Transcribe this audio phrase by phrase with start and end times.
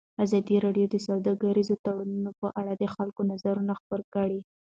[0.23, 4.39] ازادي راډیو د سوداګریز تړونونه په اړه د خلکو نظرونه خپاره کړي.